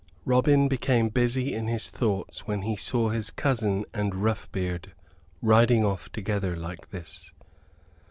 Robin 0.25 0.67
became 0.67 1.09
busy 1.09 1.53
in 1.53 1.67
his 1.67 1.87
thoughts 1.91 2.47
when 2.47 2.63
he 2.63 2.75
saw 2.75 3.09
his 3.09 3.29
cousin 3.29 3.85
and 3.93 4.13
Roughbeard 4.15 4.93
riding 5.43 5.85
off 5.85 6.11
together 6.11 6.55
like 6.55 6.89
this. 6.89 7.31